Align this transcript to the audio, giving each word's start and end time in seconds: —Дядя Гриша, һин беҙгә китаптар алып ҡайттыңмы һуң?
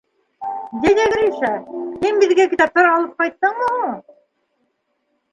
—Дядя 0.85 1.03
Гриша, 1.13 1.51
һин 2.05 2.17
беҙгә 2.23 2.47
китаптар 2.53 2.89
алып 2.93 3.13
ҡайттыңмы 3.23 3.67
һуң? 3.75 3.93